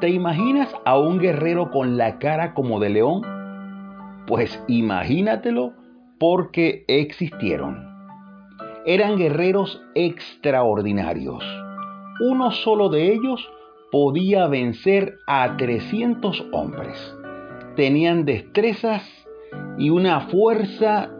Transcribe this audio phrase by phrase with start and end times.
[0.00, 3.20] ¿Te imaginas a un guerrero con la cara como de león?
[4.26, 5.74] Pues imagínatelo
[6.18, 7.86] porque existieron.
[8.86, 11.44] Eran guerreros extraordinarios.
[12.20, 13.46] Uno solo de ellos
[13.92, 17.14] podía vencer a 300 hombres.
[17.76, 19.02] Tenían destrezas
[19.76, 21.10] y una fuerza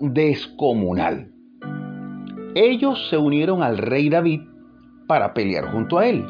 [0.00, 1.30] descomunal.
[2.54, 4.40] Ellos se unieron al rey David
[5.06, 6.24] para pelear junto a él.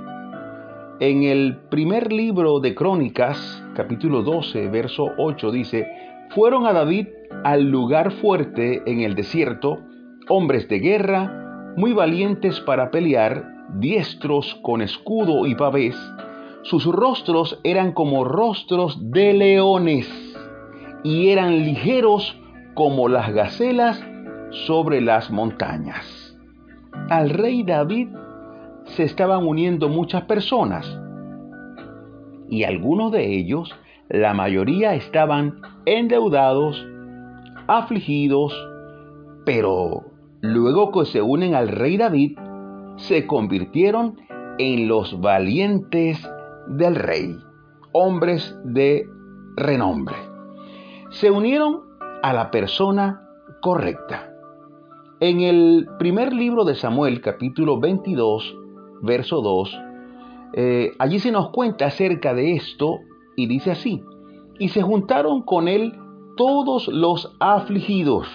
[1.00, 5.86] En el primer libro de Crónicas, capítulo 12, verso 8, dice,
[6.30, 7.06] fueron a David
[7.44, 9.78] al lugar fuerte en el desierto,
[10.28, 13.44] hombres de guerra, muy valientes para pelear,
[13.74, 15.96] diestros con escudo y pavés,
[16.62, 20.10] sus rostros eran como rostros de leones
[21.04, 22.36] y eran ligeros
[22.74, 24.04] como las gacelas
[24.50, 26.36] sobre las montañas.
[27.08, 28.08] Al rey David
[28.88, 30.86] se estaban uniendo muchas personas
[32.48, 33.74] y algunos de ellos,
[34.08, 36.86] la mayoría estaban endeudados,
[37.66, 38.54] afligidos,
[39.44, 40.04] pero
[40.40, 42.38] luego que se unen al rey David,
[42.96, 44.16] se convirtieron
[44.58, 46.18] en los valientes
[46.68, 47.36] del rey,
[47.92, 49.06] hombres de
[49.56, 50.16] renombre.
[51.10, 51.82] Se unieron
[52.22, 53.22] a la persona
[53.60, 54.32] correcta.
[55.20, 58.57] En el primer libro de Samuel, capítulo 22,
[59.02, 59.78] verso 2,
[60.54, 63.00] eh, allí se nos cuenta acerca de esto
[63.36, 64.02] y dice así,
[64.58, 65.94] y se juntaron con él
[66.36, 68.28] todos los afligidos,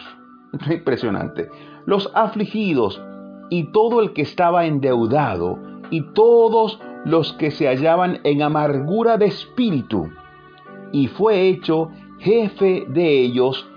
[0.69, 1.49] impresionante,
[1.85, 3.01] los afligidos
[3.49, 9.25] y todo el que estaba endeudado y todos los que se hallaban en amargura de
[9.25, 10.09] espíritu,
[10.91, 13.67] y fue hecho jefe de ellos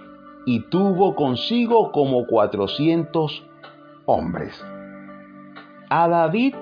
[0.45, 3.45] y tuvo consigo como cuatrocientos
[4.05, 4.65] hombres.
[5.91, 6.55] A David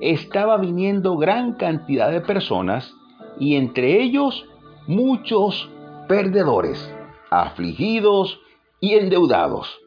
[0.00, 2.94] estaba viniendo gran cantidad de personas
[3.38, 4.46] y entre ellos
[4.86, 5.70] muchos
[6.08, 6.92] perdedores,
[7.30, 8.40] afligidos
[8.80, 9.78] y endeudados.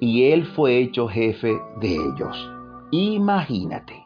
[0.00, 2.50] Y él fue hecho jefe de ellos.
[2.90, 4.04] Imagínate.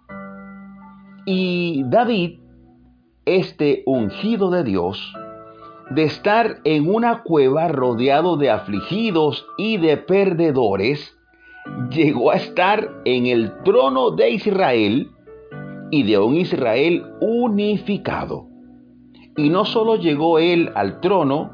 [1.26, 2.38] Y David,
[3.24, 5.12] este ungido de Dios,
[5.90, 11.16] de estar en una cueva rodeado de afligidos y de perdedores,
[11.90, 15.10] llegó a estar en el trono de Israel
[15.90, 18.46] y de un Israel unificado.
[19.36, 21.50] Y no solo llegó él al trono,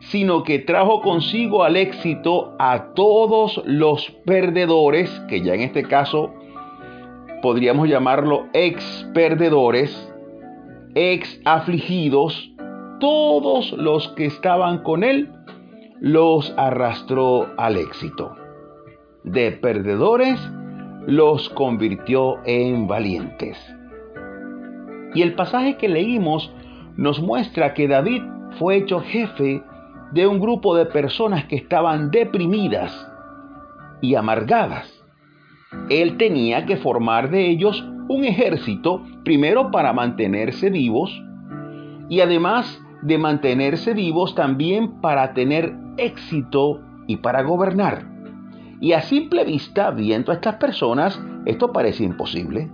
[0.00, 6.32] sino que trajo consigo al éxito a todos los perdedores, que ya en este caso
[7.42, 10.12] podríamos llamarlo ex perdedores,
[10.94, 12.52] ex afligidos,
[12.98, 15.30] todos los que estaban con él,
[16.00, 18.34] los arrastró al éxito.
[19.24, 20.40] De perdedores,
[21.06, 23.58] los convirtió en valientes.
[25.14, 26.52] Y el pasaje que leímos
[26.96, 28.22] nos muestra que David
[28.58, 29.62] fue hecho jefe
[30.12, 33.08] de un grupo de personas que estaban deprimidas
[34.00, 35.04] y amargadas.
[35.88, 41.22] Él tenía que formar de ellos un ejército, primero para mantenerse vivos
[42.08, 48.04] y además de mantenerse vivos también para tener éxito y para gobernar.
[48.80, 52.70] Y a simple vista, viendo a estas personas, esto parece imposible.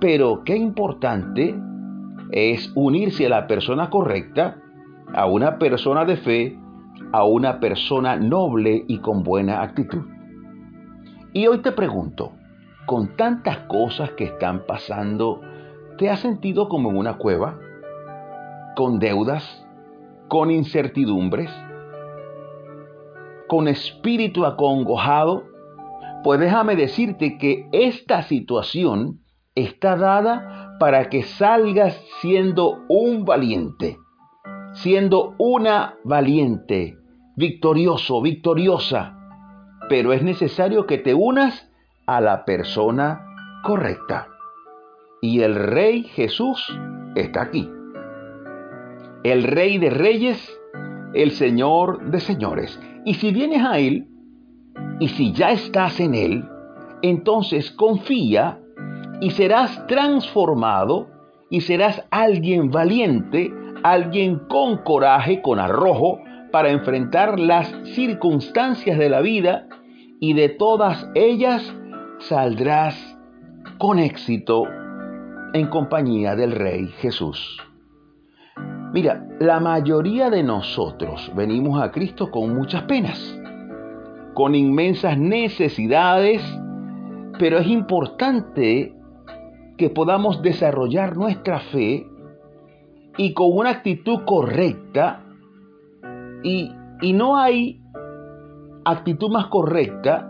[0.00, 1.54] Pero qué importante
[2.30, 4.58] es unirse a la persona correcta,
[5.12, 6.58] a una persona de fe,
[7.12, 10.04] a una persona noble y con buena actitud.
[11.32, 12.32] Y hoy te pregunto,
[12.86, 15.40] con tantas cosas que están pasando,
[15.98, 17.58] ¿te has sentido como en una cueva?
[18.76, 19.66] ¿Con deudas?
[20.28, 21.50] ¿Con incertidumbres?
[23.52, 25.44] Con espíritu acongojado,
[26.24, 29.20] pues déjame decirte que esta situación
[29.54, 33.98] está dada para que salgas siendo un valiente,
[34.72, 36.96] siendo una valiente,
[37.36, 39.18] victorioso, victoriosa,
[39.86, 41.70] pero es necesario que te unas
[42.06, 43.20] a la persona
[43.64, 44.28] correcta.
[45.20, 46.74] Y el Rey Jesús
[47.16, 47.70] está aquí.
[49.24, 50.58] El Rey de Reyes,
[51.12, 52.80] el Señor de Señores.
[53.04, 54.06] Y si vienes a Él,
[55.00, 56.44] y si ya estás en Él,
[57.02, 58.60] entonces confía
[59.20, 61.08] y serás transformado
[61.50, 63.52] y serás alguien valiente,
[63.82, 66.20] alguien con coraje, con arrojo,
[66.52, 69.66] para enfrentar las circunstancias de la vida
[70.20, 71.74] y de todas ellas
[72.18, 73.18] saldrás
[73.78, 74.64] con éxito
[75.54, 77.58] en compañía del Rey Jesús.
[78.92, 83.40] Mira, la mayoría de nosotros venimos a Cristo con muchas penas,
[84.34, 86.42] con inmensas necesidades,
[87.38, 88.94] pero es importante
[89.78, 92.06] que podamos desarrollar nuestra fe
[93.16, 95.24] y con una actitud correcta
[96.42, 97.80] y, y no hay
[98.84, 100.28] actitud más correcta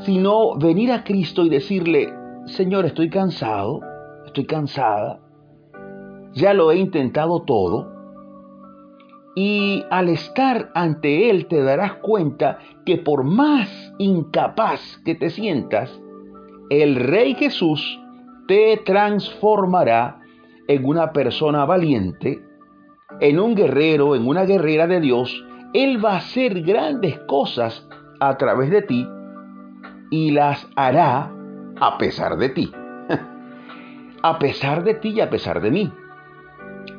[0.00, 2.12] sino venir a Cristo y decirle,
[2.46, 3.80] Señor, estoy cansado,
[4.26, 5.20] estoy cansada,
[6.36, 7.96] ya lo he intentado todo,
[9.34, 16.00] y al estar ante Él te darás cuenta que por más incapaz que te sientas,
[16.70, 18.00] el Rey Jesús
[18.48, 20.20] te transformará
[20.68, 22.42] en una persona valiente,
[23.20, 25.44] en un guerrero, en una guerrera de Dios.
[25.72, 27.86] Él va a hacer grandes cosas
[28.20, 29.06] a través de ti
[30.10, 31.32] y las hará
[31.80, 32.72] a pesar de ti.
[34.22, 35.92] a pesar de ti y a pesar de mí.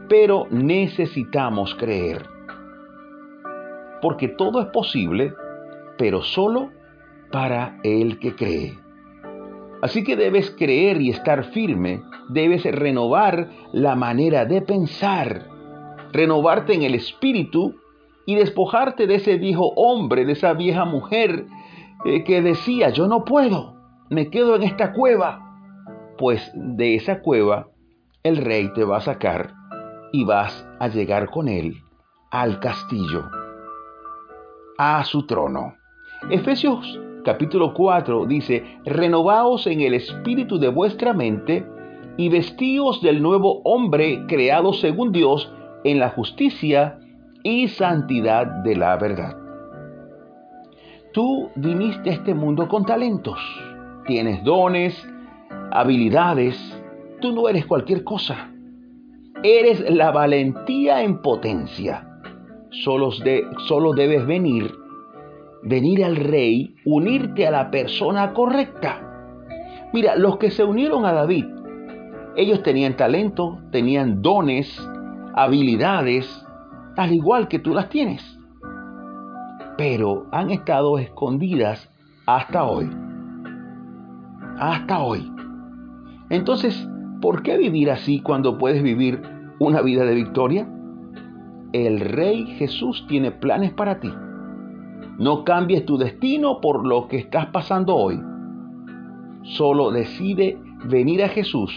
[0.09, 2.25] Pero necesitamos creer.
[4.01, 5.33] Porque todo es posible,
[5.98, 6.69] pero solo
[7.31, 8.77] para el que cree.
[9.81, 15.48] Así que debes creer y estar firme, debes renovar la manera de pensar,
[16.13, 17.75] renovarte en el espíritu
[18.25, 21.45] y despojarte de ese viejo hombre, de esa vieja mujer
[22.06, 23.75] eh, que decía, yo no puedo,
[24.09, 25.44] me quedo en esta cueva.
[26.18, 27.69] Pues de esa cueva
[28.24, 29.56] el rey te va a sacar
[30.18, 31.84] y vas a llegar con él
[32.31, 33.30] al castillo,
[34.80, 35.75] a su trono.
[36.31, 41.68] Efesios capítulo 4 dice, renovaos en el espíritu de vuestra mente
[42.18, 45.54] y vestíos del nuevo hombre creado según Dios
[45.84, 46.98] en la justicia
[47.44, 49.38] y santidad de la verdad.
[51.14, 53.38] Tú viniste a este mundo con talentos,
[54.08, 55.08] tienes dones,
[55.72, 56.58] habilidades,
[57.22, 58.50] tú no eres cualquier cosa.
[59.44, 62.07] Eres la valentía en potencia.
[62.69, 64.74] Solo, de, solo debes venir,
[65.63, 69.01] venir al rey, unirte a la persona correcta.
[69.94, 71.45] Mira, los que se unieron a David,
[72.36, 74.78] ellos tenían talento, tenían dones,
[75.34, 76.45] habilidades,
[76.98, 78.38] al igual que tú las tienes
[79.78, 81.90] pero han estado escondidas
[82.25, 82.90] hasta hoy.
[84.60, 85.31] Hasta hoy.
[86.30, 86.90] Entonces,
[87.22, 89.22] ¿por qué vivir así cuando puedes vivir
[89.60, 90.68] una vida de victoria?
[91.74, 94.12] El Rey Jesús tiene planes para ti.
[95.18, 98.19] No cambies tu destino por lo que estás pasando hoy.
[99.44, 101.74] Solo decide venir a Jesús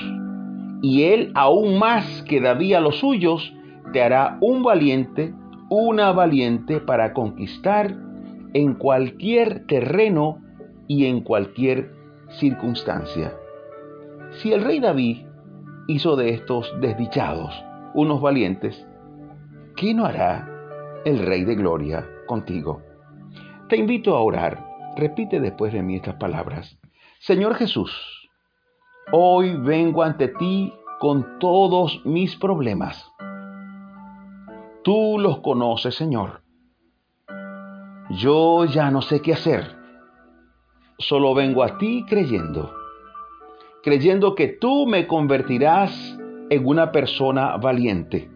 [0.83, 3.53] y Él, aún más que David a los suyos,
[3.93, 5.35] te hará un valiente
[5.71, 7.97] una valiente para conquistar
[8.55, 10.43] en cualquier terreno
[10.89, 11.93] y en cualquier
[12.29, 13.33] circunstancia.
[14.33, 15.27] Si el rey David
[15.91, 17.53] hizo de estos desdichados
[17.95, 18.87] unos valientes,
[19.77, 20.49] ¿qué no hará
[21.05, 22.83] el rey de gloria contigo?
[23.69, 24.67] Te invito a orar.
[24.97, 26.79] Repite después de mí estas palabras.
[27.21, 27.93] Señor Jesús,
[29.13, 33.11] hoy vengo ante ti con todos mis problemas
[34.83, 36.43] Tú los conoces, Señor.
[38.09, 39.77] Yo ya no sé qué hacer.
[40.99, 42.73] Solo vengo a ti creyendo.
[43.83, 46.19] Creyendo que tú me convertirás
[46.51, 48.31] en una persona valiente.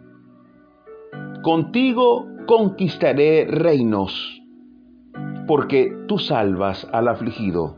[1.42, 4.42] Contigo conquistaré reinos,
[5.46, 7.76] porque tú salvas al afligido.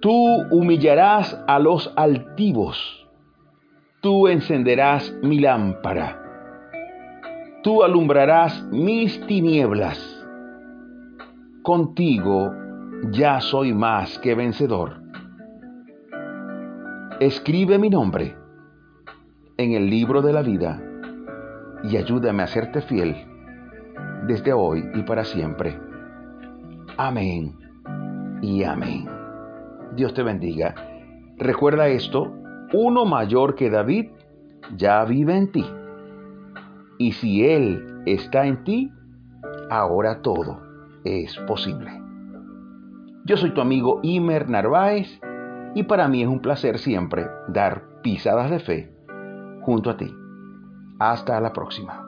[0.00, 0.14] Tú
[0.50, 3.08] humillarás a los altivos.
[4.00, 6.24] Tú encenderás mi lámpara
[7.64, 9.98] tú alumbrarás mis tinieblas.
[11.62, 12.52] Contigo
[13.10, 15.03] ya soy más que vencedor.
[17.20, 18.36] Escribe mi nombre
[19.56, 20.82] en el libro de la vida
[21.84, 23.14] y ayúdame a serte fiel
[24.26, 25.78] desde hoy y para siempre.
[26.96, 27.56] Amén
[28.42, 29.08] y amén.
[29.94, 30.74] Dios te bendiga.
[31.38, 32.34] Recuerda esto,
[32.72, 34.10] uno mayor que David
[34.76, 35.64] ya vive en ti.
[36.98, 38.90] Y si Él está en ti,
[39.70, 40.60] ahora todo
[41.04, 41.92] es posible.
[43.24, 45.20] Yo soy tu amigo Imer Narváez
[45.74, 48.92] y para mí es un placer siempre dar pisadas de fe
[49.62, 50.14] junto a ti.
[50.98, 52.03] Hasta la próxima.